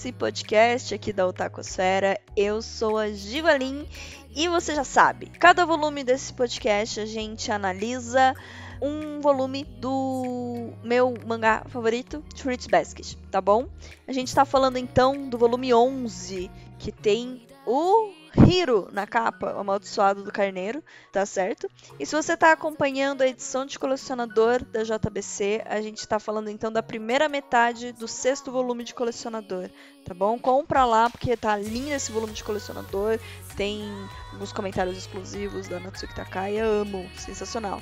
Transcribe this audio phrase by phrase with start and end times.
[0.00, 2.18] esse podcast aqui da Otakosfera.
[2.34, 3.86] Eu sou a Givalin
[4.34, 8.34] e você já sabe, cada volume desse podcast a gente analisa
[8.80, 13.68] um volume do meu mangá favorito, Fruits Basket, tá bom?
[14.08, 18.10] A gente tá falando então do volume 11, que tem o
[18.48, 20.82] Hiro na capa, o amaldiçoado do carneiro,
[21.12, 21.70] tá certo?
[21.98, 26.48] E se você tá acompanhando a edição de colecionador da JBC, a gente tá falando
[26.48, 29.68] então da primeira metade do sexto volume de colecionador,
[30.04, 30.38] tá bom?
[30.38, 33.18] Compra lá porque tá lindo esse volume de colecionador,
[33.56, 33.90] tem
[34.32, 37.80] alguns comentários exclusivos da Natsuki Takai, amo, sensacional.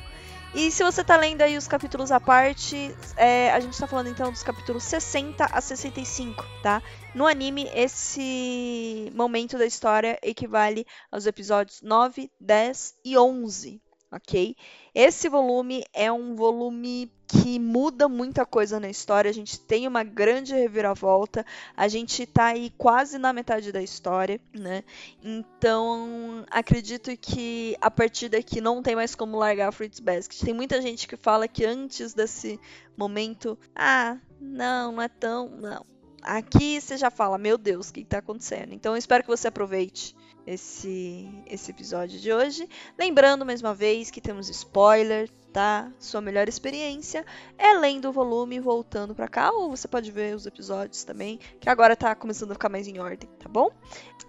[0.54, 4.08] E se você tá lendo aí os capítulos à parte, é, a gente tá falando
[4.08, 6.82] então dos capítulos 60 a 65, tá?
[7.14, 14.56] No anime, esse momento da história equivale aos episódios 9, 10 e 11, ok?
[14.94, 19.30] Esse volume é um volume que muda muita coisa na história.
[19.30, 21.44] A gente tem uma grande reviravolta.
[21.76, 24.82] A gente tá aí quase na metade da história, né?
[25.22, 30.42] Então, acredito que a partir daqui não tem mais como largar Fruits Basket.
[30.42, 32.58] Tem muita gente que fala que antes desse
[32.96, 35.86] momento, ah, não, não é tão, não.
[36.22, 38.72] Aqui você já fala, meu Deus, o que está acontecendo?
[38.72, 40.16] Então, eu espero que você aproveite
[40.48, 42.66] esse, esse episódio de hoje.
[42.98, 45.92] Lembrando mais uma vez que temos spoiler, tá?
[45.98, 47.24] Sua melhor experiência
[47.58, 51.38] é lendo o volume e voltando para cá, ou você pode ver os episódios também,
[51.60, 53.70] que agora tá começando a ficar mais em ordem, tá bom?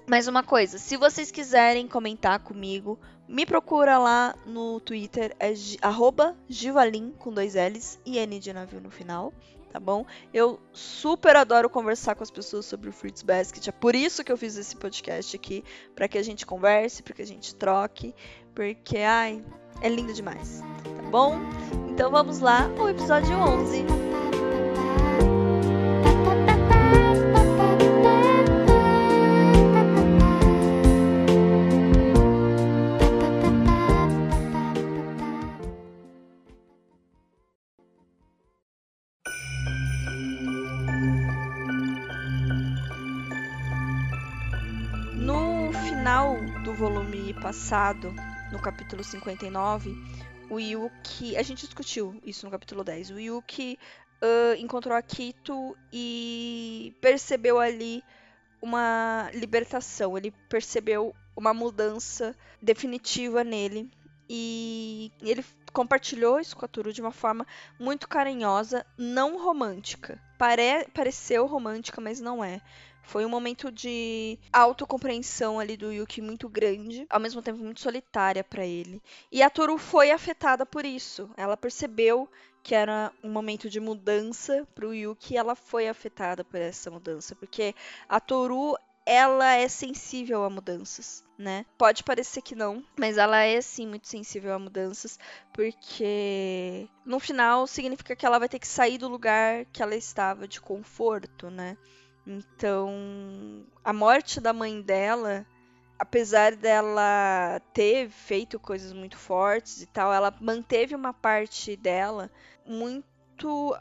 [0.06, 6.36] Mais uma coisa, se vocês quiserem comentar comigo, me procura lá no Twitter, é arroba
[6.50, 9.31] Givalin com dois L's e N de navio no final,
[9.72, 10.06] tá bom?
[10.34, 14.31] Eu super adoro conversar com as pessoas sobre o Fruits Basket, é por isso que
[14.31, 15.64] eu fiz esse podcast aqui,
[15.95, 18.14] para que a gente converse, para que a gente troque,
[18.53, 19.44] porque ai,
[19.81, 21.38] é lindo demais, tá bom?
[21.89, 24.08] Então vamos lá, o episódio 11.
[47.69, 48.11] Passado,
[48.52, 49.95] no capítulo 59,
[50.49, 51.37] o Yuki.
[51.37, 53.11] A gente discutiu isso no capítulo 10.
[53.11, 53.77] O Yuki
[54.23, 58.03] uh, encontrou a Kito e percebeu ali
[58.59, 60.17] uma libertação.
[60.17, 63.87] Ele percebeu uma mudança definitiva nele.
[64.27, 67.45] E ele compartilhou isso com a Turu de uma forma
[67.80, 70.19] muito carinhosa, não romântica.
[70.39, 72.61] Pare pareceu romântica, mas não é.
[73.04, 78.42] Foi um momento de autocompreensão ali do Yuki muito grande, ao mesmo tempo muito solitária
[78.42, 79.02] para ele.
[79.30, 81.30] E a Toru foi afetada por isso.
[81.36, 82.30] Ela percebeu
[82.64, 86.89] que era um momento de mudança para o Yuki e ela foi afetada por essa
[86.89, 87.76] mudança, porque
[88.08, 88.78] a Toru
[89.09, 91.65] ela é sensível a mudanças, né?
[91.80, 95.17] Pode parecer que não, mas ela é sim muito sensível a mudanças,
[95.52, 100.48] porque no final significa que ela vai ter que sair do lugar que ela estava
[100.48, 101.75] de conforto, né?
[102.27, 105.43] Então, a morte da mãe dela,
[105.98, 112.30] apesar dela ter feito coisas muito fortes e tal, ela manteve uma parte dela
[112.64, 113.75] muito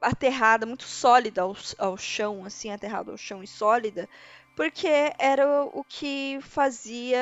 [0.00, 4.08] aterrada, muito sólida ao, ao chão, assim, aterrada ao chão e sólida,
[4.54, 7.18] porque era o que fazia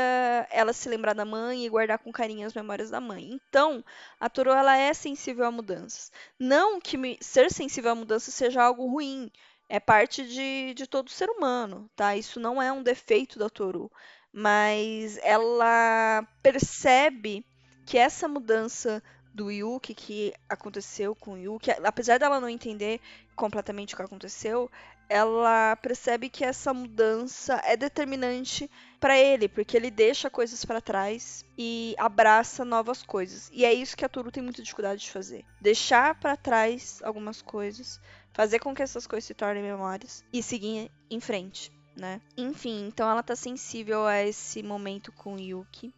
[0.51, 3.31] ela se lembrar da mãe e guardar com carinho as memórias da mãe.
[3.33, 3.85] Então,
[4.19, 6.11] a Toro ela é sensível a mudanças.
[6.39, 9.31] Não que me, ser sensível a mudanças seja algo ruim,
[9.69, 12.17] é parte de, de todo ser humano, tá?
[12.17, 13.91] Isso não é um defeito da Toru,
[14.33, 17.47] mas ela percebe
[17.87, 19.03] que essa mudança
[19.33, 23.01] do Yuki que aconteceu com o Yuki, apesar dela não entender
[23.37, 24.71] completamente o que aconteceu,
[25.09, 28.71] ela percebe que essa mudança é determinante
[29.01, 33.51] para ele, porque ele deixa coisas para trás e abraça novas coisas.
[33.53, 35.45] E é isso que a Toru tem muita dificuldade de fazer.
[35.61, 38.01] Deixar para trás algumas coisas
[38.33, 42.21] fazer com que essas coisas se tornem memórias e seguir em frente, né?
[42.37, 45.93] Enfim, então ela tá sensível a esse momento com Yuki.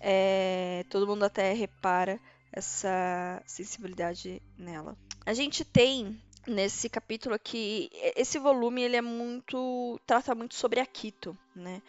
[0.00, 2.18] É, todo mundo até repara
[2.52, 4.96] essa sensibilidade nela.
[5.24, 11.36] A gente tem nesse capítulo aqui, esse volume ele é muito trata muito sobre Akito,
[11.54, 11.80] né?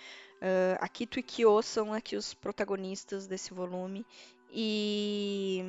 [0.42, 4.06] Uh, Akito e Kyo são aqui os protagonistas desse volume
[4.52, 5.64] e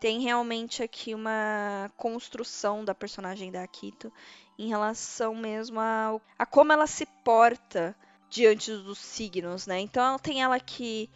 [0.00, 4.12] tem realmente aqui uma construção da personagem da Akito
[4.58, 7.96] em relação mesmo a, a como ela se porta
[8.28, 9.80] diante dos signos, né?
[9.80, 11.08] Então tem ela aqui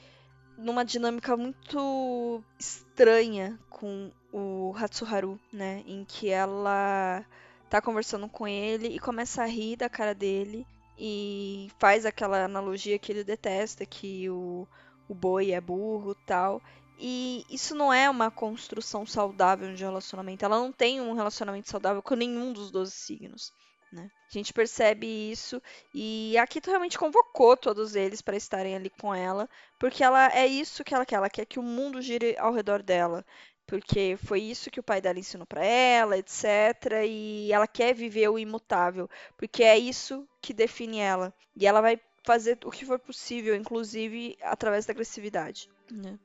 [0.58, 5.84] numa dinâmica muito estranha com o Hatsuharu, né?
[5.86, 7.24] Em que ela
[7.70, 10.66] tá conversando com ele e começa a rir da cara dele
[10.98, 14.66] e faz aquela analogia que ele detesta, que o,
[15.08, 16.60] o boi é burro tal.
[16.98, 20.44] E isso não é uma construção saudável de relacionamento.
[20.44, 23.52] Ela não tem um relacionamento saudável com nenhum dos 12 signos.
[23.92, 24.10] Né?
[24.28, 25.62] A gente percebe isso
[25.94, 29.48] e a Kito realmente convocou todos eles para estarem ali com ela,
[29.78, 32.82] porque ela é isso que ela quer, ela quer que o mundo gire ao redor
[32.82, 33.24] dela,
[33.66, 37.04] porque foi isso que o pai dela ensinou para ela, etc.
[37.06, 41.32] E ela quer viver o imutável, porque é isso que define ela.
[41.56, 45.70] E ela vai fazer o que for possível, inclusive através da agressividade.
[45.90, 46.18] Né?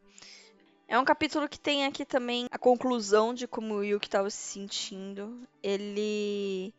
[0.88, 4.38] É um capítulo que tem aqui também a conclusão de como o Yuki estava se
[4.38, 5.42] sentindo.
[5.62, 6.74] Ele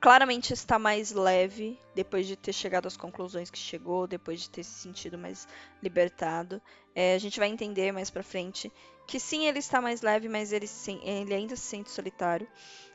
[0.00, 4.64] claramente está mais leve depois de ter chegado às conclusões que chegou, depois de ter
[4.64, 5.46] se sentido mais
[5.82, 6.60] libertado.
[6.94, 8.72] É, a gente vai entender mais pra frente
[9.06, 12.46] que sim, ele está mais leve, mas ele, sim, ele ainda se sente solitário.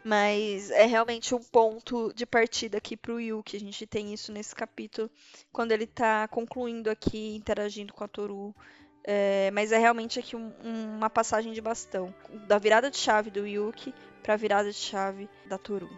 [0.04, 3.58] Mas é realmente um ponto de partida aqui pro Yuki.
[3.58, 5.12] A gente tem isso nesse capítulo,
[5.52, 8.56] quando ele está concluindo aqui, interagindo com a Toru.
[9.04, 12.16] É, mas é realmente aqui um, uma passagem de bastão.
[12.48, 13.94] Da virada de chave do Yuki
[14.24, 15.90] para a virada de chave da Toru.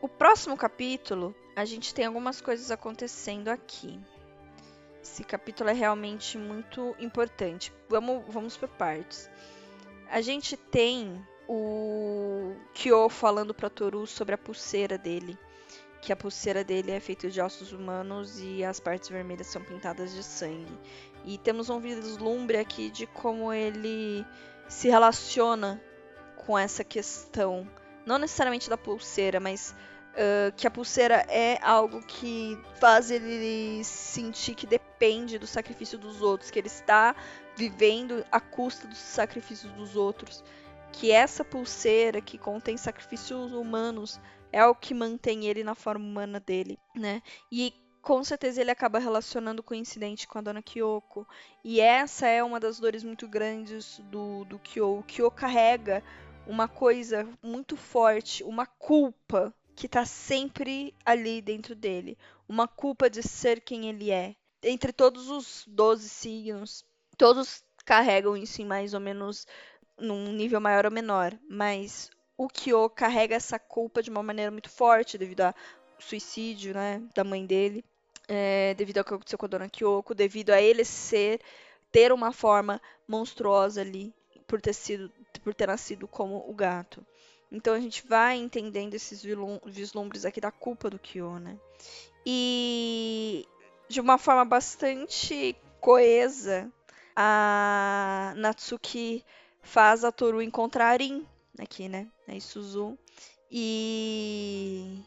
[0.00, 3.98] O próximo capítulo, a gente tem algumas coisas acontecendo aqui.
[5.02, 7.72] Esse capítulo é realmente muito importante.
[7.88, 9.30] Vamos, vamos por partes.
[10.10, 15.38] A gente tem o Kyo falando para Toru sobre a pulseira dele,
[16.02, 20.12] que a pulseira dele é feita de ossos humanos e as partes vermelhas são pintadas
[20.12, 20.78] de sangue.
[21.24, 24.24] E temos um vislumbre aqui de como ele
[24.68, 25.80] se relaciona
[26.36, 27.68] com essa questão,
[28.06, 29.74] não necessariamente da pulseira, mas
[30.12, 36.22] uh, que a pulseira é algo que faz ele sentir que depende do sacrifício dos
[36.22, 37.14] outros, que ele está
[37.56, 40.44] vivendo à custa dos sacrifícios dos outros,
[40.92, 44.20] que essa pulseira que contém sacrifícios humanos
[44.52, 47.20] é o que mantém ele na forma humana dele, né?
[47.50, 47.74] E
[48.06, 51.26] com certeza ele acaba relacionando o incidente com a dona Kyoko.
[51.64, 55.00] E essa é uma das dores muito grandes do, do Kyo.
[55.00, 56.04] O Kyo carrega
[56.46, 62.16] uma coisa muito forte, uma culpa que tá sempre ali dentro dele.
[62.48, 64.34] Uma culpa de ser quem ele é.
[64.62, 66.84] Entre todos os 12 signos,
[67.18, 69.46] todos carregam isso em mais ou menos
[69.98, 74.68] num nível maior ou menor, mas o Kyo carrega essa culpa de uma maneira muito
[74.68, 75.54] forte devido ao
[75.98, 77.84] suicídio, né, da mãe dele,
[78.28, 81.40] é, devido ao que aconteceu com a dona Kyoko, devido a ele ser
[81.90, 84.12] ter uma forma monstruosa ali
[84.46, 85.10] por ter sido
[85.42, 87.04] por ter nascido como o gato.
[87.50, 89.22] Então a gente vai entendendo esses
[89.64, 91.56] vislumbres aqui da culpa do Kyo, né?
[92.24, 93.46] E
[93.88, 96.70] de uma forma bastante coesa,
[97.14, 99.24] a Natsuki
[99.62, 101.24] faz a Toru encontrar Arin
[101.58, 102.08] aqui, né?
[102.26, 102.98] A Isuzu.
[103.50, 105.00] E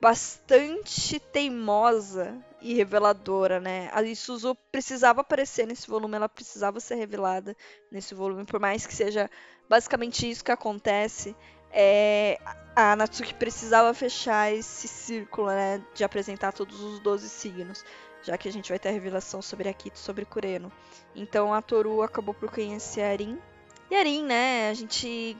[0.00, 3.88] bastante teimosa e reveladora, né?
[3.92, 7.56] A Isuzu precisava aparecer nesse volume, ela precisava ser revelada
[7.90, 9.30] nesse volume, por mais que seja
[9.68, 11.34] basicamente isso que acontece
[11.78, 12.38] é,
[12.74, 17.84] a Natsuki precisava fechar esse círculo, né, de apresentar todos os 12 signos,
[18.22, 20.72] já que a gente vai ter a revelação sobre Akito sobre Kureno.
[21.14, 23.38] Então a Toru acabou por conhecer a Arin.
[23.90, 25.36] E a Arin, né, a gente,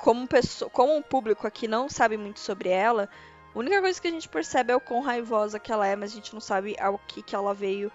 [0.00, 3.08] como, pessoa, como o público aqui não sabe muito sobre ela,
[3.54, 6.12] a única coisa que a gente percebe é o quão raivosa que ela é, mas
[6.12, 7.90] a gente não sabe ao que, que ela veio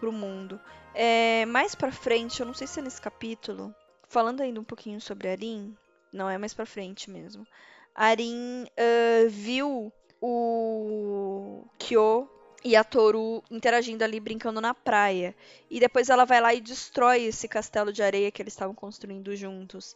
[0.00, 0.60] pro mundo.
[0.94, 3.74] É, mais pra frente, eu não sei se é nesse capítulo,
[4.08, 5.76] falando ainda um pouquinho sobre Arin,
[6.12, 7.46] não é mais pra frente mesmo.
[7.94, 12.28] Arin uh, viu o Kyo
[12.64, 15.34] e a Toru interagindo ali, brincando na praia.
[15.70, 19.36] E depois ela vai lá e destrói esse castelo de areia que eles estavam construindo
[19.36, 19.94] juntos.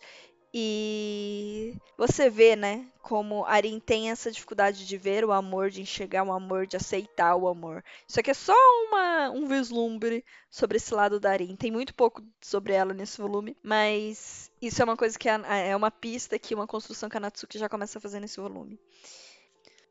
[0.52, 6.24] E você vê, né, como Arin tem essa dificuldade de ver o amor, de enxergar
[6.24, 7.84] o amor, de aceitar o amor.
[8.08, 8.54] Isso aqui é só
[8.86, 11.54] uma, um vislumbre sobre esse lado da Arin.
[11.54, 15.76] Tem muito pouco sobre ela nesse volume, mas isso é uma coisa que é, é
[15.76, 18.80] uma pista aqui, uma construção que a Natsuki já começa a fazer nesse volume.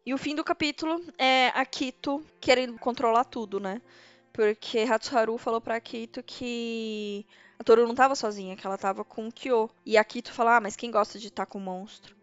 [0.05, 3.81] E o fim do capítulo é a Kito querendo controlar tudo, né?
[4.37, 7.25] Porque Hatsuharu falou pra Kito que
[7.57, 9.67] a Toru não tava sozinha, que ela tava com o Kyo.
[9.83, 12.15] E a Kito fala, ah, mas quem gosta de estar tá com o monstro?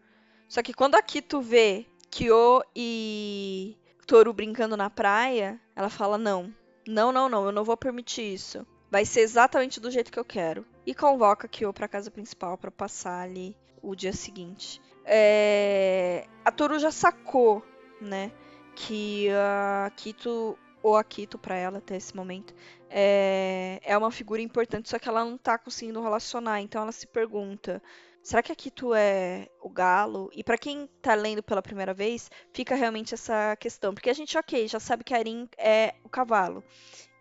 [0.49, 6.55] Só que quando a Kito vê Kyo e Toru brincando na praia, ela fala, não,
[6.87, 8.65] não, não, não, eu não vou permitir isso.
[8.93, 10.65] Vai ser exatamente do jeito que eu quero.
[10.87, 14.81] E convoca Kyo pra casa principal para passar ali o dia seguinte.
[15.05, 16.29] É...
[16.45, 17.61] A Toru já sacou,
[18.01, 18.31] né?
[18.77, 22.55] Que a Kito ou Akito para ela até esse momento
[22.91, 26.61] é, é uma figura importante, só que ela não tá conseguindo relacionar.
[26.61, 27.83] Então ela se pergunta:
[28.23, 30.31] Será que Akito é o galo?
[30.35, 33.95] E para quem tá lendo pela primeira vez, fica realmente essa questão.
[33.95, 36.63] Porque a gente, ok, já sabe que Arin é o cavalo.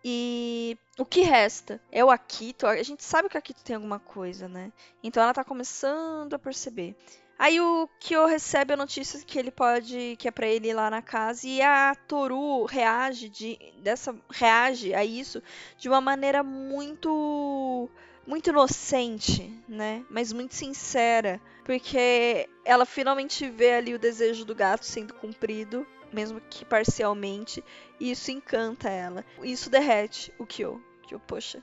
[0.03, 1.81] E o que resta?
[1.89, 2.67] É o Akito.
[2.67, 4.73] A gente sabe que o Akito tem alguma coisa, né?
[5.01, 6.95] Então ela tá começando a perceber.
[7.43, 10.89] Aí o Kyo recebe a notícia que ele pode, que é para ele ir lá
[10.89, 15.43] na casa e a Toru reage de dessa reage a isso
[15.77, 17.89] de uma maneira muito
[18.25, 20.05] muito inocente, né?
[20.09, 26.39] Mas muito sincera, porque ela finalmente vê ali o desejo do gato sendo cumprido, mesmo
[26.49, 27.61] que parcialmente,
[27.99, 29.25] e isso encanta ela.
[29.43, 30.81] Isso derrete o Kyo.
[31.05, 31.61] Kyo, poxa,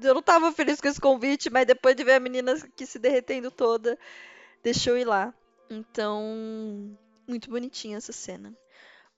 [0.00, 3.00] eu não tava feliz com esse convite, mas depois de ver a menina aqui se
[3.00, 3.98] derretendo toda,
[4.64, 5.32] deixou ir lá.
[5.70, 6.96] Então,
[7.28, 8.52] muito bonitinha essa cena.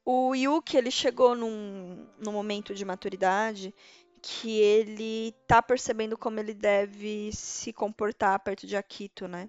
[0.05, 3.75] O Yuki, ele chegou num, num momento de maturidade
[4.23, 9.49] que ele tá percebendo como ele deve se comportar perto de Akito, né?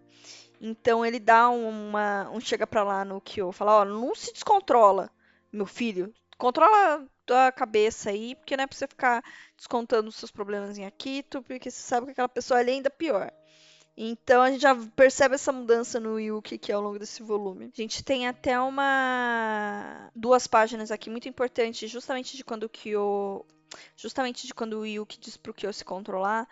[0.61, 5.11] Então ele dá uma, um chega pra lá no Kyo, fala, ó, não se descontrola,
[5.51, 6.13] meu filho.
[6.37, 9.23] Controla a cabeça aí, porque não é pra você ficar
[9.55, 12.89] descontando os seus problemas em Akito, porque você sabe que aquela pessoa ali é ainda
[12.89, 13.31] pior.
[13.97, 17.71] Então a gente já percebe essa mudança no Yuki que é ao longo desse volume.
[17.73, 23.43] A gente tem até uma duas páginas aqui muito importantes, justamente de quando o Kyo
[23.95, 26.47] Justamente de quando o Yuki diz pro Kyo se controlar,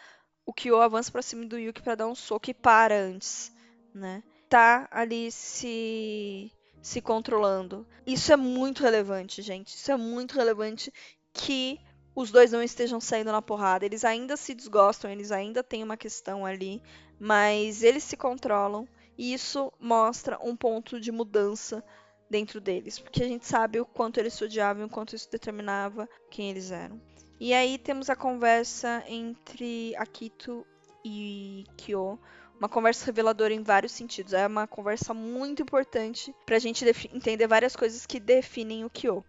[0.46, 3.54] o Kyo avança para cima do Yuki para dar um soco e para antes,
[3.94, 4.24] né?
[4.50, 7.88] Tá ali se se controlando.
[8.06, 9.70] Isso é muito relevante, gente.
[9.76, 10.94] Isso é muito relevante
[11.34, 11.80] que
[12.14, 13.86] os dois não estejam saindo na porrada.
[13.86, 16.82] Eles ainda se desgostam, eles ainda têm uma questão ali,
[17.20, 21.84] mas eles se controlam e isso mostra um ponto de mudança
[22.30, 26.10] dentro deles, porque a gente sabe o quanto eles se odiavam, o quanto isso determinava
[26.30, 27.00] quem eles eram.
[27.40, 30.66] E aí temos a conversa entre Akito
[31.04, 32.20] e Kyo,
[32.58, 34.34] uma conversa reveladora em vários sentidos.
[34.34, 39.24] É uma conversa muito importante para a gente entender várias coisas que definem o Kyo.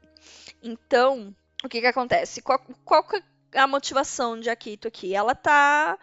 [0.63, 2.41] Então, o que que acontece?
[2.41, 5.15] Qual, qual que é a motivação de Akito aqui?
[5.15, 5.99] Ela tá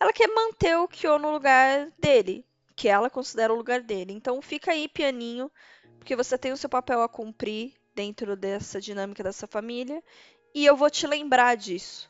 [0.00, 4.12] ela quer manter o Kyo no lugar dele, que ela considera o lugar dele.
[4.12, 5.50] Então fica aí pianinho
[5.98, 10.00] porque você tem o seu papel a cumprir dentro dessa dinâmica dessa família,
[10.54, 12.08] e eu vou te lembrar disso.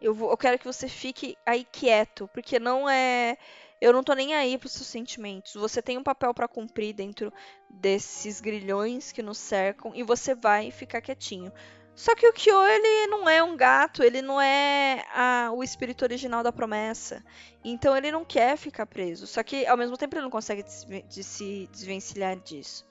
[0.00, 3.36] Eu, vou, eu quero que você fique aí quieto, porque não é.
[3.80, 5.54] Eu não tô nem aí pros seus sentimentos.
[5.54, 7.32] Você tem um papel para cumprir dentro
[7.70, 11.52] desses grilhões que nos cercam e você vai ficar quietinho.
[11.98, 16.02] Só que o Kyo, ele não é um gato, ele não é a, o espírito
[16.02, 17.24] original da promessa.
[17.64, 19.26] Então ele não quer ficar preso.
[19.26, 22.86] Só que ao mesmo tempo ele não consegue de, se desvencilhar disso.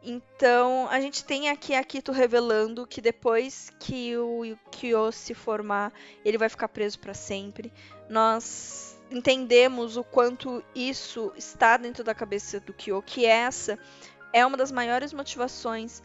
[0.00, 5.92] Então, a gente tem aqui a Kito revelando que depois que o Kyo se formar,
[6.24, 7.72] ele vai ficar preso para sempre.
[8.08, 13.76] Nós entendemos o quanto isso está dentro da cabeça do Kyo, que essa
[14.32, 16.00] é uma das maiores motivações.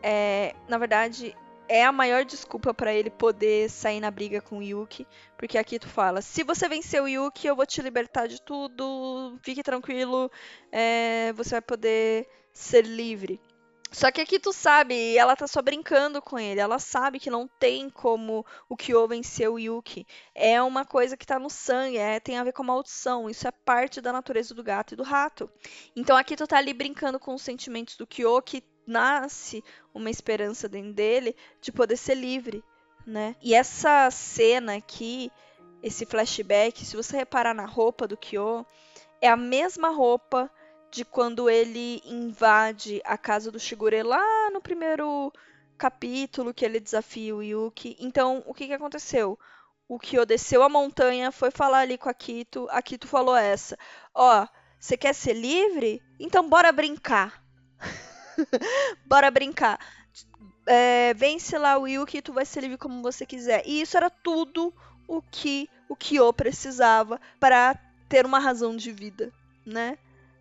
[0.00, 1.34] É, na verdade,
[1.70, 5.06] é a maior desculpa para ele poder sair na briga com o Yuki,
[5.38, 9.38] porque aqui tu fala: se você vencer o Yuki, eu vou te libertar de tudo,
[9.40, 10.28] fique tranquilo,
[10.72, 13.40] é, você vai poder ser livre.
[13.92, 16.60] Só que aqui tu sabe, ela tá só brincando com ele.
[16.60, 20.06] Ela sabe que não tem como o Kyo vencer o Yuki.
[20.32, 23.28] É uma coisa que tá no sangue, é, tem a ver com maldição.
[23.28, 25.50] Isso é parte da natureza do gato e do rato.
[25.96, 29.62] Então aqui tu tá ali brincando com os sentimentos do Kyo, que nasce
[29.94, 32.62] uma esperança dentro dele de poder ser livre,
[33.06, 33.36] né?
[33.42, 35.30] E essa cena aqui,
[35.82, 38.66] esse flashback, se você reparar na roupa do Kyo,
[39.20, 40.50] é a mesma roupa
[40.90, 45.32] de quando ele invade a casa do Shigure lá no primeiro
[45.78, 47.96] capítulo que ele desafia o Yuki.
[48.00, 49.38] Então, o que, que aconteceu?
[49.88, 52.66] O Kyo desceu a montanha, foi falar ali com a Kito.
[52.70, 53.76] A Kito falou essa:
[54.14, 56.02] Ó, oh, você quer ser livre?
[56.18, 57.42] Então bora brincar.
[59.06, 59.78] bora brincar.
[60.66, 63.62] É, vence lá o Yuki e tu vai ser livre como você quiser.
[63.66, 64.72] E isso era tudo
[65.08, 67.76] o que o Kyo precisava para
[68.08, 69.32] ter uma razão de vida,
[69.66, 69.98] né?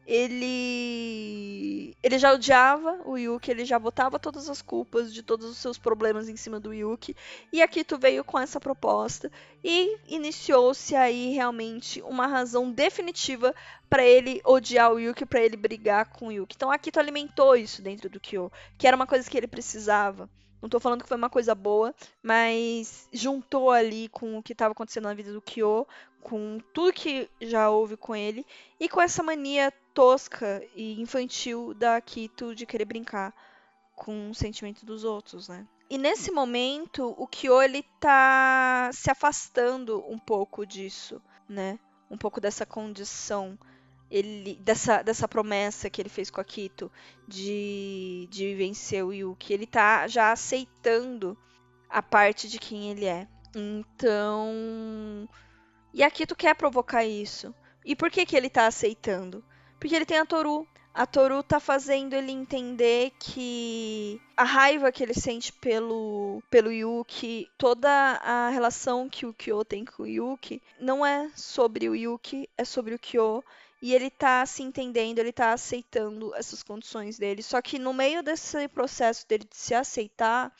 [0.09, 5.57] Ele ele já odiava o Yuki, ele já botava todas as culpas de todos os
[5.57, 7.15] seus problemas em cima do Yuki,
[7.53, 9.31] e aqui tu veio com essa proposta
[9.63, 13.53] e iniciou-se aí realmente uma razão definitiva
[13.87, 16.55] para ele odiar o Yuki, para ele brigar com o Yuki.
[16.55, 20.27] Então aqui tu alimentou isso dentro do Kyo, que era uma coisa que ele precisava.
[20.61, 24.73] Não tô falando que foi uma coisa boa, mas juntou ali com o que estava
[24.73, 25.87] acontecendo na vida do Kyo,
[26.21, 28.45] com tudo que já houve com ele,
[28.79, 33.33] e com essa mania tosca e infantil da Kito de querer brincar
[33.95, 35.65] com o sentimento dos outros, né?
[35.89, 41.79] E nesse momento, o Kyo ele tá se afastando um pouco disso, né?
[42.11, 43.57] Um pouco dessa condição
[44.09, 46.91] ele dessa, dessa promessa que ele fez com a Kito
[47.27, 49.53] de, de vencer o Yuki.
[49.53, 51.37] Ele tá já aceitando
[51.89, 53.27] a parte de quem ele é.
[53.55, 55.27] Então.
[55.93, 57.53] E a Kito quer provocar isso.
[57.85, 59.43] E por que, que ele tá aceitando?
[59.79, 60.67] Porque ele tem a Toru.
[60.93, 67.47] A Toru tá fazendo ele entender que a raiva que ele sente pelo, pelo Yuki,
[67.57, 72.49] toda a relação que o Kyo tem com o Yuki, não é sobre o Yuki,
[72.57, 73.43] é sobre o Kyo.
[73.81, 77.41] E ele tá se entendendo, ele tá aceitando essas condições dele.
[77.41, 80.53] Só que no meio desse processo dele de se aceitar,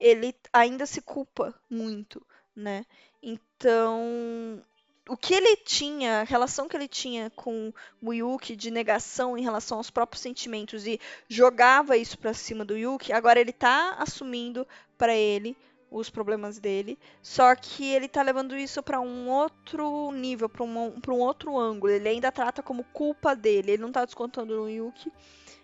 [0.00, 2.24] ele ainda se culpa muito,
[2.56, 2.84] né?
[3.22, 4.62] Então,
[5.08, 9.42] o que ele tinha, a relação que ele tinha com o Yuki de negação em
[9.42, 14.66] relação aos próprios sentimentos e jogava isso para cima do Yuki, agora ele tá assumindo
[14.96, 15.56] para ele
[15.92, 20.94] os problemas dele, só que ele tá levando isso para um outro nível, para um,
[21.08, 21.92] um outro ângulo.
[21.92, 25.12] Ele ainda trata como culpa dele, ele não tá descontando no Yuki,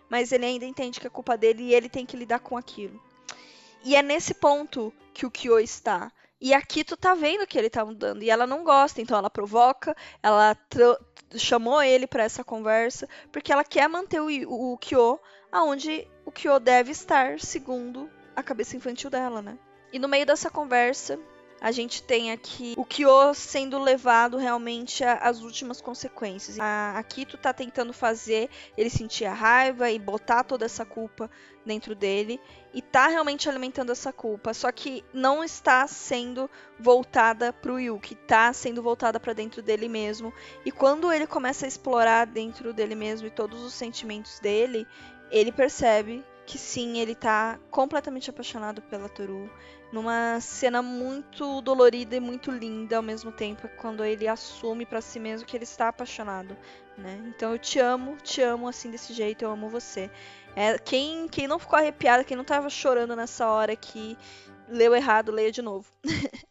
[0.08, 3.00] mas ele ainda entende que é culpa dele e ele tem que lidar com aquilo.
[3.84, 6.12] E é nesse ponto que o Kyo está.
[6.40, 9.30] E a Kito tá vendo que ele tá mudando e ela não gosta, então ela
[9.30, 10.56] provoca, ela
[11.36, 15.18] chamou ele para essa conversa porque ela quer manter o, o, o Kyo
[15.50, 19.58] aonde o Kyo deve estar, segundo a cabeça infantil dela, né?
[19.92, 21.18] E no meio dessa conversa,
[21.60, 26.58] a gente tem aqui o Kyo sendo levado realmente às últimas consequências.
[26.60, 31.28] A, a Kito tá tentando fazer ele sentir a raiva e botar toda essa culpa
[31.66, 32.40] dentro dele
[32.72, 38.52] e tá realmente alimentando essa culpa, só que não está sendo voltada pro Yuki, tá
[38.52, 40.32] sendo voltada para dentro dele mesmo.
[40.64, 44.86] E quando ele começa a explorar dentro dele mesmo e todos os sentimentos dele,
[45.30, 49.50] ele percebe que sim, ele tá completamente apaixonado pela Toru.
[49.92, 55.20] Numa cena muito dolorida e muito linda ao mesmo tempo, quando ele assume para si
[55.20, 56.56] mesmo que ele está apaixonado,
[56.96, 57.22] né?
[57.26, 60.10] Então eu te amo, te amo assim desse jeito, eu amo você.
[60.56, 64.16] É, quem, quem não ficou arrepiado, quem não tava chorando nessa hora que
[64.68, 65.86] leu errado, leia de novo.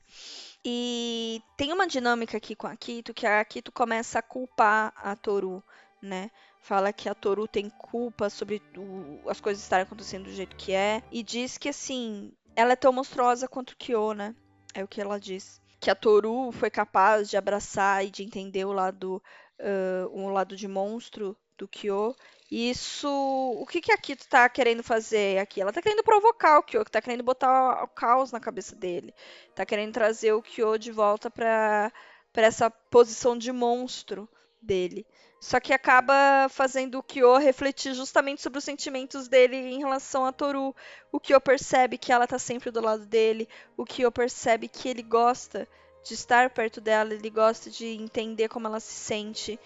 [0.64, 5.16] e tem uma dinâmica aqui com a Kito, que a Kito começa a culpar a
[5.16, 5.64] Toru,
[6.00, 6.30] né?
[6.62, 10.74] Fala que a Toru tem culpa sobre o, as coisas estarem acontecendo do jeito que
[10.74, 11.02] é.
[11.12, 14.36] E diz que, assim, ela é tão monstruosa quanto o Kyo, né?
[14.74, 15.62] É o que ela diz.
[15.80, 19.22] Que a Toru foi capaz de abraçar e de entender o lado,
[19.60, 22.16] uh, um lado de monstro do Kyo.
[22.50, 23.08] E isso.
[23.08, 25.62] O que, que a Kito tá querendo fazer aqui?
[25.62, 29.14] Ela tá querendo provocar o Kyo, tá querendo botar o caos na cabeça dele.
[29.56, 31.92] Tá querendo trazer o Kyo de volta pra,
[32.32, 34.30] pra essa posição de monstro
[34.62, 35.06] dele.
[35.40, 40.32] Só que acaba fazendo o Kyo refletir justamente sobre os sentimentos dele em relação a
[40.32, 40.76] Toru.
[41.12, 43.48] O Kyo percebe que ela tá sempre do lado dele.
[43.76, 45.68] O Kyo percebe que ele gosta
[46.04, 49.60] de estar perto dela, ele gosta de entender como ela se sente.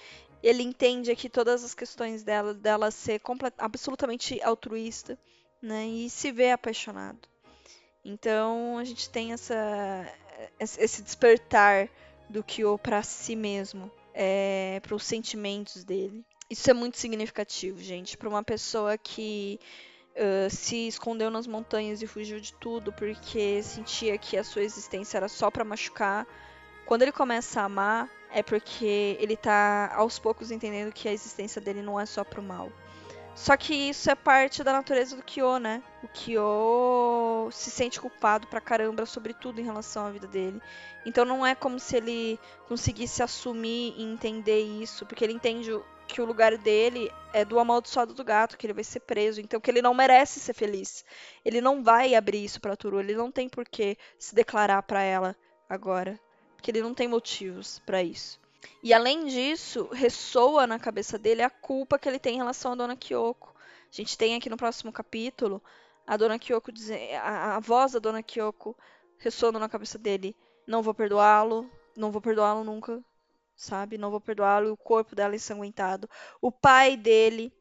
[0.43, 3.21] Ele entende aqui todas as questões dela, dela ser
[3.57, 5.17] absolutamente altruísta,
[5.61, 5.85] né?
[5.85, 7.29] E se vê apaixonado.
[8.03, 10.05] Então a gente tem essa,
[10.59, 11.87] esse despertar
[12.29, 16.25] do Kyo para si mesmo é, para os sentimentos dele.
[16.49, 19.59] Isso é muito significativo, gente, para uma pessoa que
[20.15, 25.17] uh, se escondeu nas montanhas e fugiu de tudo porque sentia que a sua existência
[25.17, 26.27] era só para machucar.
[26.85, 31.61] Quando ele começa a amar, é porque ele tá aos poucos entendendo que a existência
[31.61, 32.71] dele não é só pro mal.
[33.33, 35.81] Só que isso é parte da natureza do Kyo, né?
[36.03, 40.61] O Kyo se sente culpado pra caramba sobre tudo em relação à vida dele.
[41.05, 45.71] Então não é como se ele conseguisse assumir e entender isso, porque ele entende
[46.07, 49.61] que o lugar dele é do amaldiçoado do gato, que ele vai ser preso, então
[49.61, 51.05] que ele não merece ser feliz.
[51.43, 55.01] Ele não vai abrir isso pra Turu, ele não tem por que se declarar para
[55.01, 55.35] ela
[55.69, 56.19] agora,
[56.57, 58.40] porque ele não tem motivos para isso.
[58.83, 62.75] E além disso, ressoa na cabeça dele a culpa que ele tem em relação à
[62.75, 63.53] dona Kyoko.
[63.91, 65.61] A gente tem aqui no próximo capítulo
[66.05, 68.75] a dona Kyoko dizer, a, a voz da dona Kyoko
[69.17, 70.35] ressoando na cabeça dele:
[70.67, 73.03] "Não vou perdoá-lo, não vou perdoá-lo nunca",
[73.55, 73.97] sabe?
[73.97, 76.09] Não vou perdoá-lo, e o corpo dela ensanguentado.
[76.41, 77.53] O pai dele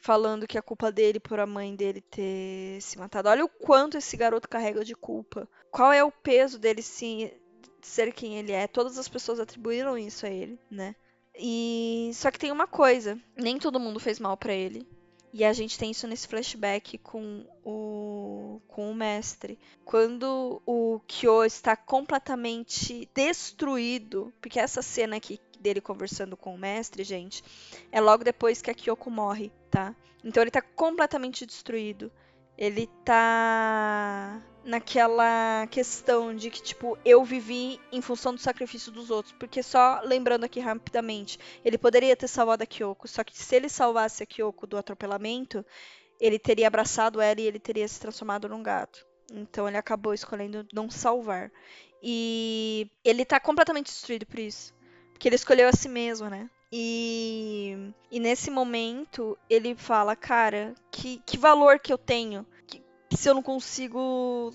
[0.00, 3.28] falando que a culpa dele por a mãe dele ter se matado.
[3.28, 5.48] Olha o quanto esse garoto carrega de culpa.
[5.70, 7.32] Qual é o peso dele se
[7.80, 8.66] ser quem ele é.
[8.66, 10.94] Todas as pessoas atribuíram isso a ele, né?
[11.38, 14.86] E só que tem uma coisa, nem todo mundo fez mal para ele.
[15.32, 19.58] E a gente tem isso nesse flashback com o com o mestre.
[19.84, 27.04] Quando o Kyo está completamente destruído, porque essa cena aqui dele conversando com o mestre,
[27.04, 27.42] gente,
[27.92, 29.94] é logo depois que a Kyoko morre, tá?
[30.24, 32.10] Então ele tá completamente destruído.
[32.56, 39.34] Ele tá naquela questão de que, tipo, eu vivi em função do sacrifício dos outros.
[39.38, 43.68] Porque só lembrando aqui rapidamente, ele poderia ter salvado a Kyoko, só que se ele
[43.68, 45.64] salvasse a Kyoko do atropelamento,
[46.20, 49.06] ele teria abraçado ela e ele teria se transformado num gato.
[49.32, 51.50] Então ele acabou escolhendo não salvar.
[52.02, 54.74] E ele tá completamente destruído por isso.
[55.12, 56.48] Porque ele escolheu a si mesmo, né?
[56.70, 62.46] E, e nesse momento ele fala, cara, que, que valor que eu tenho?
[63.10, 64.52] Se eu não consigo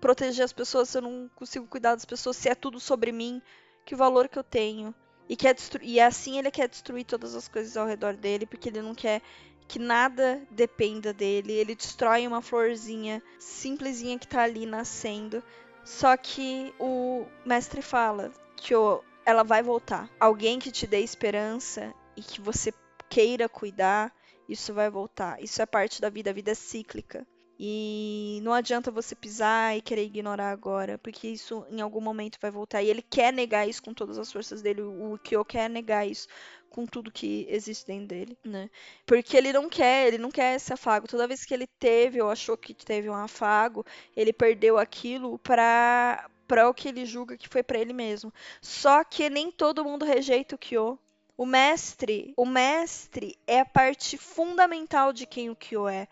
[0.00, 3.42] proteger as pessoas, se eu não consigo cuidar das pessoas, se é tudo sobre mim,
[3.84, 4.94] que valor que eu tenho?
[5.28, 8.80] E, quer e assim ele quer destruir todas as coisas ao redor dele, porque ele
[8.80, 9.20] não quer
[9.66, 11.52] que nada dependa dele.
[11.52, 15.42] Ele destrói uma florzinha simplesinha que tá ali nascendo.
[15.84, 20.08] Só que o mestre fala que o, ela vai voltar.
[20.18, 22.72] Alguém que te dê esperança e que você
[23.08, 24.12] queira cuidar,
[24.48, 25.42] isso vai voltar.
[25.42, 27.26] Isso é parte da vida, a vida é cíclica.
[27.58, 32.50] E não adianta você pisar e querer ignorar agora, porque isso em algum momento vai
[32.50, 32.82] voltar.
[32.82, 34.82] E ele quer negar isso com todas as forças dele.
[34.82, 36.28] O Kyo quer negar isso
[36.68, 38.68] com tudo que existe dentro dele, né?
[39.06, 41.08] Porque ele não quer, ele não quer esse afago.
[41.08, 46.28] Toda vez que ele teve ou achou que teve um afago, ele perdeu aquilo para
[46.46, 48.32] para o que ele julga que foi para ele mesmo.
[48.60, 50.98] Só que nem todo mundo rejeita o Kyo.
[51.36, 56.06] O mestre, o mestre é a parte fundamental de quem o Kyo é.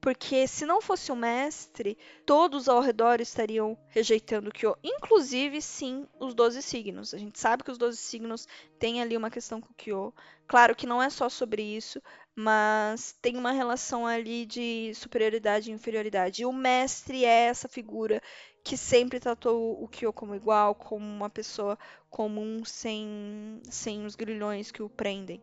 [0.00, 4.76] Porque se não fosse o mestre, todos ao redor estariam rejeitando o Kyo.
[4.82, 7.12] Inclusive, sim, os 12 signos.
[7.12, 8.46] A gente sabe que os 12 signos
[8.78, 10.14] têm ali uma questão com o Kyo.
[10.46, 12.00] Claro que não é só sobre isso,
[12.34, 16.42] mas tem uma relação ali de superioridade e inferioridade.
[16.42, 18.22] E o mestre é essa figura
[18.62, 21.78] que sempre tratou o Kyo como igual, como uma pessoa
[22.10, 25.42] comum, sem, sem os grilhões que o prendem.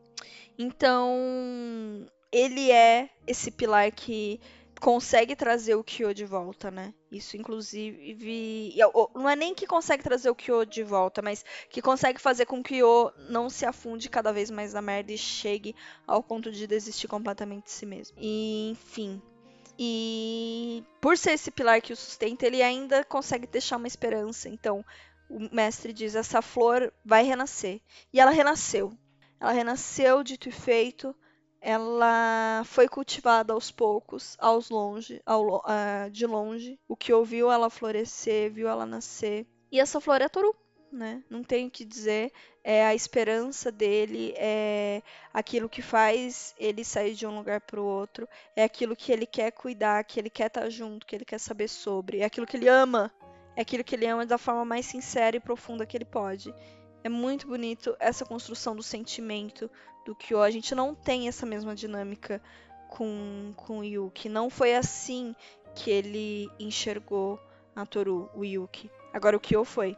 [0.57, 4.41] Então, ele é esse pilar que
[4.81, 6.93] consegue trazer o Kyo de volta, né?
[7.09, 8.75] Isso, inclusive.
[9.13, 12.61] Não é nem que consegue trazer o Kyo de volta, mas que consegue fazer com
[12.61, 15.75] que o Kyo não se afunde cada vez mais na merda e chegue
[16.07, 18.17] ao ponto de desistir completamente de si mesmo.
[18.19, 19.21] E, enfim.
[19.77, 24.49] E por ser esse pilar que o sustenta, ele ainda consegue deixar uma esperança.
[24.49, 24.83] Então,
[25.29, 27.79] o mestre diz: essa flor vai renascer.
[28.11, 28.91] E ela renasceu.
[29.39, 31.15] Ela renasceu, dito e feito
[31.65, 36.77] ela foi cultivada aos poucos, aos longe, ao, uh, de longe.
[36.89, 39.47] O que ouviu ela florescer, viu ela nascer.
[39.71, 40.53] E essa flor é Toru,
[40.91, 41.23] né?
[41.29, 42.33] Não tenho o que dizer.
[42.65, 45.01] É a esperança dele, é
[45.33, 49.25] aquilo que faz ele sair de um lugar para o outro, é aquilo que ele
[49.25, 52.47] quer cuidar, que ele quer estar tá junto, que ele quer saber sobre, é aquilo
[52.47, 53.11] que ele ama,
[53.55, 56.53] é aquilo que ele ama da forma mais sincera e profunda que ele pode.
[57.03, 59.69] É muito bonito essa construção do sentimento
[60.05, 60.41] do Kyo.
[60.41, 62.41] A gente não tem essa mesma dinâmica
[62.89, 64.29] com, com o Yuki.
[64.29, 65.35] Não foi assim
[65.75, 67.39] que ele enxergou
[67.75, 68.89] a Toru, o Yuki.
[69.11, 69.97] Agora o Kyo foi.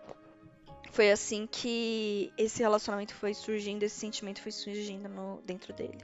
[0.91, 5.97] Foi assim que esse relacionamento foi surgindo, esse sentimento foi surgindo no, dentro dele.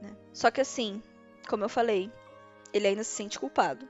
[0.00, 0.16] Né?
[0.32, 1.02] Só que assim,
[1.48, 2.10] como eu falei,
[2.72, 3.88] ele ainda se sente culpado.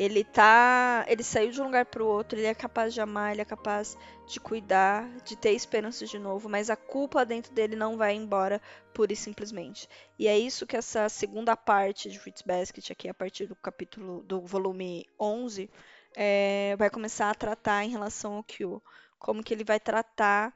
[0.00, 1.04] Ele tá.
[1.08, 3.44] Ele saiu de um lugar para o outro, ele é capaz de amar, ele é
[3.44, 8.14] capaz de cuidar, de ter esperança de novo, mas a culpa dentro dele não vai
[8.14, 8.62] embora
[8.94, 9.86] pura e simplesmente.
[10.18, 14.22] E é isso que essa segunda parte de Fruits Basket, aqui a partir do capítulo
[14.22, 15.68] do volume 11,
[16.16, 18.82] é, vai começar a tratar em relação ao Kyo.
[19.18, 20.54] Como que ele vai tratar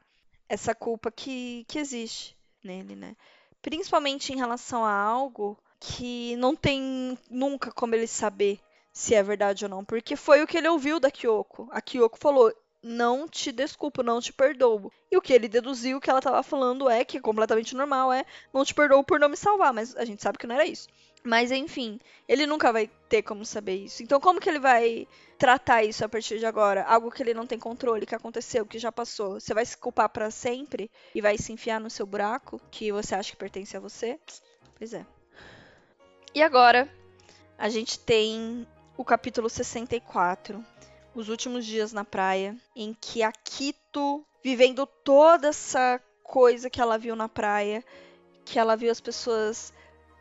[0.49, 3.15] essa culpa que, que existe nele, né?
[3.61, 8.59] Principalmente em relação a algo que não tem nunca como ele saber
[8.95, 11.67] se é verdade ou não, porque foi o que ele ouviu da Kyoko.
[11.69, 14.89] A Kyoko falou: "Não te desculpo, não te perdoo".
[15.11, 18.25] E o que ele deduziu que ela estava falando é que é completamente normal é:
[18.53, 20.87] "Não te perdoo por não me salvar", mas a gente sabe que não era isso.
[21.25, 24.01] Mas enfim, ele nunca vai ter como saber isso.
[24.01, 25.05] Então como que ele vai
[25.37, 26.85] tratar isso a partir de agora?
[26.85, 29.41] Algo que ele não tem controle, que aconteceu, que já passou.
[29.41, 33.13] Você vai se culpar para sempre e vai se enfiar no seu buraco que você
[33.13, 34.17] acha que pertence a você?
[34.77, 35.05] Pois é.
[36.33, 36.89] E agora
[37.57, 38.65] a gente tem
[38.97, 40.63] o capítulo 64,
[41.13, 46.97] Os Últimos Dias na Praia, em que a Kito, vivendo toda essa coisa que ela
[46.97, 47.83] viu na praia,
[48.45, 49.73] que ela viu as pessoas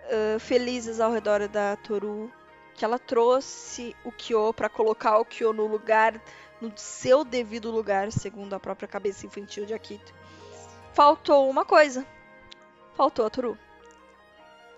[0.06, 2.32] uh, felizes ao redor da Toru,
[2.74, 6.20] que ela trouxe o Kyo para colocar o Kyo no lugar,
[6.60, 10.12] no seu devido lugar, segundo a própria cabeça infantil de Akito.
[10.92, 12.04] Faltou uma coisa.
[12.96, 13.56] Faltou a Toru.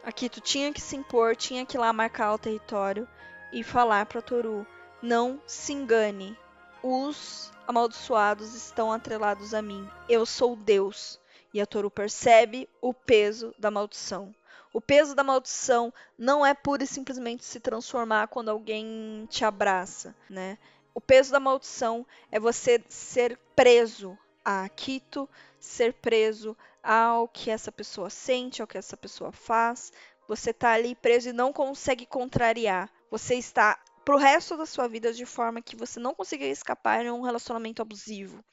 [0.05, 3.09] Akito tinha que se impor, tinha que ir lá marcar o território
[3.53, 4.67] e falar para Toru:
[5.03, 6.37] Não se engane,
[6.83, 9.89] os amaldiçoados estão atrelados a mim.
[10.09, 11.21] Eu sou Deus.
[11.55, 14.35] E a Toru percebe o peso da maldição.
[14.73, 20.15] O peso da maldição não é pura e simplesmente se transformar quando alguém te abraça,
[20.29, 20.59] né?
[20.97, 25.29] o peso da maldição é você ser preso a Akito,
[25.61, 29.93] ser preso ao que essa pessoa sente, ao que essa pessoa faz.
[30.27, 32.91] Você está ali preso e não consegue contrariar.
[33.11, 37.11] Você está pro resto da sua vida de forma que você não consiga escapar em
[37.11, 38.45] um relacionamento abusivo.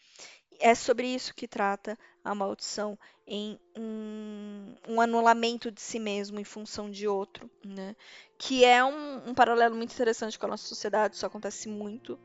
[0.59, 6.43] É sobre isso que trata a maldição, em um, um anulamento de si mesmo em
[6.43, 7.95] função de outro, né?
[8.37, 12.19] Que é um, um paralelo muito interessante com a nossa sociedade, isso acontece muito,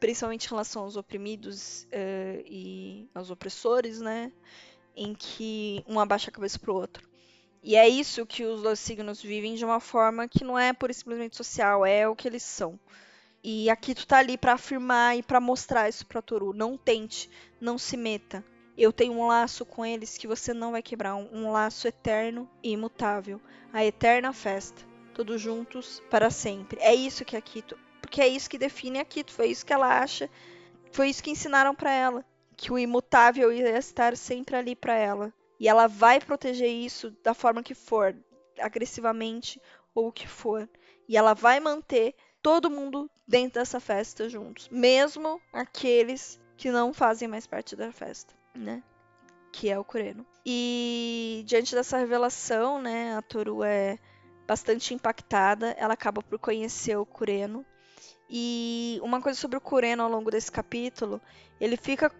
[0.00, 4.32] principalmente em relação aos oprimidos uh, e aos opressores, né?
[4.96, 7.13] Em que um abaixa a cabeça pro outro.
[7.66, 10.94] E é isso que os dois signos vivem de uma forma que não é e
[10.94, 12.78] simplesmente social, é o que eles são.
[13.42, 16.52] E aqui tu tá ali para afirmar e para mostrar isso pra Toru.
[16.52, 18.44] Não tente, não se meta.
[18.76, 22.50] Eu tenho um laço com eles que você não vai quebrar, um, um laço eterno
[22.62, 23.40] e imutável,
[23.72, 24.82] a eterna festa,
[25.14, 26.78] todos juntos para sempre.
[26.82, 29.72] É isso que a Kito, porque é isso que define a Kito, foi isso que
[29.72, 30.28] ela acha,
[30.92, 32.26] foi isso que ensinaram para ela,
[32.58, 35.32] que o imutável ia estar sempre ali para ela.
[35.58, 38.14] E ela vai proteger isso da forma que for,
[38.58, 39.60] agressivamente
[39.94, 40.68] ou o que for.
[41.08, 47.26] E ela vai manter todo mundo dentro dessa festa juntos, mesmo aqueles que não fazem
[47.26, 48.82] mais parte da festa, né?
[49.52, 50.26] Que é o Kureno.
[50.44, 53.98] E diante dessa revelação, né, a Toru é
[54.46, 57.64] bastante impactada, ela acaba por conhecer o Kureno.
[58.36, 61.20] E uma coisa sobre o Kureno ao longo desse capítulo
[61.60, 62.10] ele fica.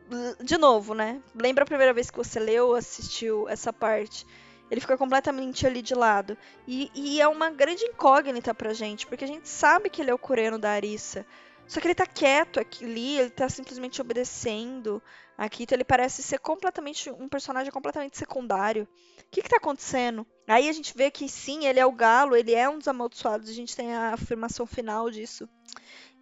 [0.40, 1.20] De novo, né?
[1.34, 4.24] Lembra a primeira vez que você leu, assistiu essa parte?
[4.70, 6.38] Ele fica completamente ali de lado.
[6.68, 10.14] E, e é uma grande incógnita pra gente, porque a gente sabe que ele é
[10.14, 11.26] o Cureno da Arissa.
[11.66, 15.02] Só que ele tá quieto ali, ele tá simplesmente obedecendo.
[15.36, 18.84] Aqui, então ele parece ser completamente um personagem completamente secundário.
[18.84, 20.24] O que que tá acontecendo?
[20.46, 23.48] Aí a gente vê que sim, ele é o galo, ele é um dos amaldiçoados,
[23.48, 25.48] a gente tem a afirmação final disso.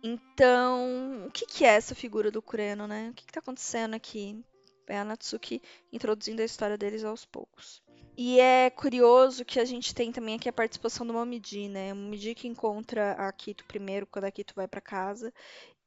[0.03, 3.11] Então, o que, que é essa figura do Kureno, né?
[3.11, 4.43] O que, está acontecendo aqui?
[4.89, 7.83] É a Natsuki introduzindo a história deles aos poucos.
[8.17, 11.93] E é curioso que a gente tem também aqui a participação do Momiji, né?
[11.93, 15.33] O Momiji que encontra a Kito primeiro, quando a Kito vai para casa,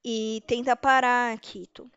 [0.03, 1.89] e tenta parar a Kito.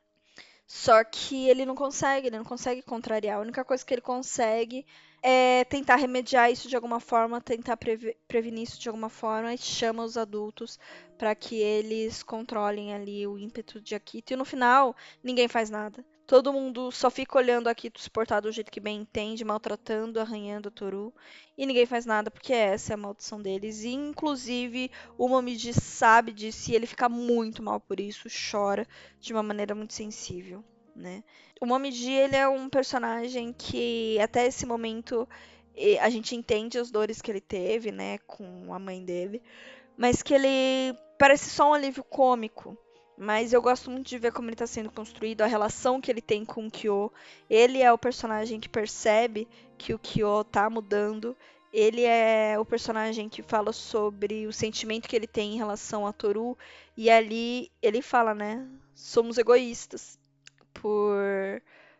[0.67, 3.39] Só que ele não consegue, ele não consegue contrariar.
[3.39, 4.85] A única coisa que ele consegue
[5.23, 9.59] é tentar remediar isso de alguma forma, tentar preve prevenir isso de alguma forma e
[9.59, 10.79] chama os adultos
[11.17, 14.35] para que eles controlem ali o ímpeto de Akito.
[14.35, 16.05] E no final, ninguém faz nada.
[16.29, 20.71] Todo mundo só fica olhando se portar do jeito que bem entende, maltratando, arranhando a
[20.71, 21.13] Toru.
[21.57, 23.83] E ninguém faz nada porque essa é a maldição deles.
[23.83, 28.87] E, inclusive, o Momiji sabe disso e ele fica muito mal por isso, chora
[29.19, 30.63] de uma maneira muito sensível
[30.99, 31.23] né?
[31.61, 35.29] O Momiji, ele é um personagem que até esse momento
[36.01, 39.41] a gente entende as dores que ele teve, né, com a mãe dele,
[39.97, 42.77] mas que ele parece só um alívio cômico.
[43.19, 46.23] Mas eu gosto muito de ver como ele está sendo construído, a relação que ele
[46.23, 47.13] tem com o Kyo.
[47.51, 51.37] Ele é o personagem que percebe que o Kyo tá mudando.
[51.73, 56.13] Ele é o personagem que fala sobre o sentimento que ele tem em relação a
[56.13, 56.57] Toru.
[56.97, 58.65] E ali ele fala, né?
[58.95, 60.17] Somos egoístas
[60.73, 61.19] por,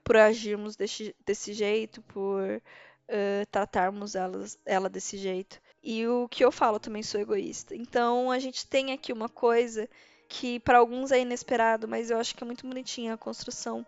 [0.05, 5.61] por agirmos desse, desse jeito, por uh, tratarmos elas, ela desse jeito.
[5.83, 7.75] E o que eu falo também sou egoísta.
[7.75, 9.89] Então a gente tem aqui uma coisa
[10.29, 13.85] que para alguns é inesperado, mas eu acho que é muito bonitinha a construção,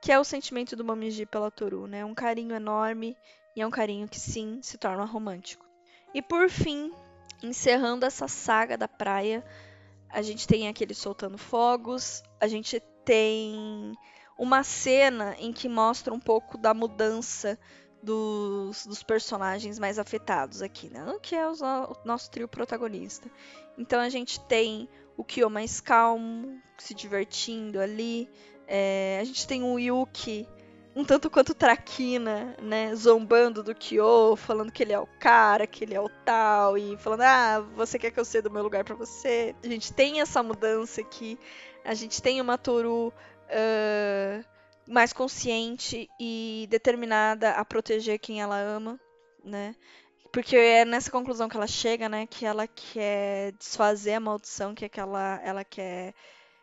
[0.00, 2.04] que é o sentimento do Momiji pela Toru, né?
[2.04, 3.16] Um carinho enorme
[3.56, 5.66] e é um carinho que sim se torna romântico.
[6.14, 6.92] E por fim,
[7.42, 9.44] encerrando essa saga da praia,
[10.08, 13.94] a gente tem aquele soltando fogos, a gente tem
[14.38, 17.58] uma cena em que mostra um pouco da mudança
[18.02, 21.16] dos, dos personagens mais afetados aqui, né?
[21.22, 23.30] Que é o, o nosso trio protagonista.
[23.78, 24.88] Então a gente tem
[25.20, 28.28] o Kyo mais calmo, se divertindo ali.
[28.66, 30.48] É, a gente tem o Yuki
[30.94, 32.94] um tanto quanto traquina, né?
[32.94, 36.96] Zombando do Kyo, falando que ele é o cara, que ele é o tal, e
[36.96, 39.54] falando, ah, você quer que eu ceda o meu lugar para você?
[39.62, 41.38] A gente tem essa mudança aqui.
[41.84, 44.44] A gente tem uma Toru uh,
[44.88, 48.98] mais consciente e determinada a proteger quem ela ama,
[49.44, 49.74] né?
[50.32, 52.26] Porque é nessa conclusão que ela chega, né?
[52.26, 56.14] Que ela quer desfazer a maldição, que, é que ela, ela quer,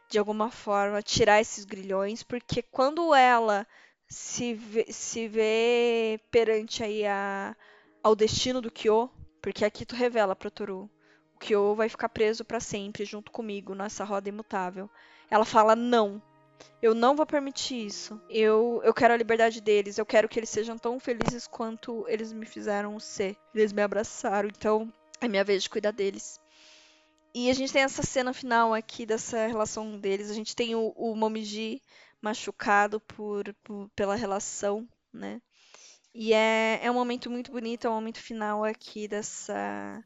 [0.10, 2.24] de alguma forma, tirar esses grilhões.
[2.24, 3.68] Porque quando ela
[4.08, 7.56] se vê, se vê perante aí a,
[8.02, 9.10] ao destino do Kyo,
[9.42, 10.90] porque aqui tu revela pra Toru,
[11.36, 14.90] o Kyo vai ficar preso para sempre junto comigo nessa roda imutável.
[15.30, 16.22] Ela fala não.
[16.82, 18.22] Eu não vou permitir isso.
[18.30, 19.98] Eu, eu quero a liberdade deles.
[19.98, 23.36] Eu quero que eles sejam tão felizes quanto eles me fizeram ser.
[23.54, 24.50] Eles me abraçaram.
[24.50, 26.40] Então, é minha vez de cuidar deles.
[27.34, 30.30] E a gente tem essa cena final aqui dessa relação deles.
[30.30, 31.82] A gente tem o, o Momiji
[32.22, 35.42] machucado por, por, pela relação, né?
[36.14, 40.04] E é, é um momento muito bonito, é um momento final aqui dessa,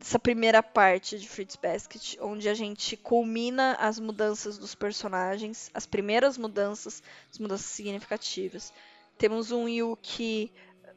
[0.00, 5.84] dessa primeira parte de Fruits Basket, onde a gente culmina as mudanças dos personagens, as
[5.86, 8.72] primeiras mudanças, as mudanças significativas.
[9.18, 10.50] Temos um Yuki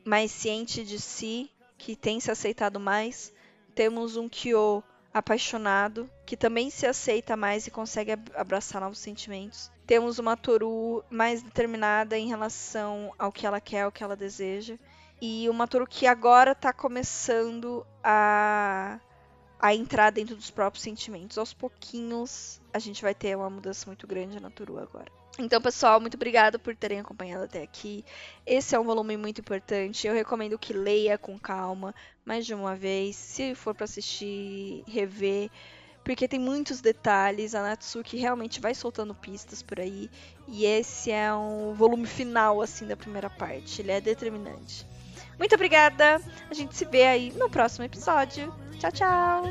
[0.06, 3.34] mais ciente de si, que tem se aceitado mais.
[3.76, 4.82] Temos um Kyo
[5.14, 9.70] apaixonado, que também se aceita mais e consegue abraçar novos sentimentos.
[9.86, 14.78] Temos uma Toru mais determinada em relação ao que ela quer, ao que ela deseja.
[15.26, 19.00] E uma Toru que agora está começando a,
[19.58, 21.38] a entrar dentro dos próprios sentimentos.
[21.38, 25.10] Aos pouquinhos, a gente vai ter uma mudança muito grande na Toru agora.
[25.40, 28.04] Então, pessoal, muito obrigada por terem acompanhado até aqui.
[28.46, 30.06] Esse é um volume muito importante.
[30.06, 33.16] Eu recomendo que leia com calma, mais de uma vez.
[33.16, 35.50] Se for para assistir, rever,
[36.04, 37.56] porque tem muitos detalhes.
[37.56, 40.12] A Natsuki realmente vai soltando pistas por aí.
[40.50, 43.82] E esse é um volume final, assim, da primeira parte.
[43.82, 44.92] Ele é determinante.
[45.38, 46.22] Muito obrigada.
[46.50, 48.54] A gente se vê aí no próximo episódio.
[48.80, 49.44] Tchau, tchau.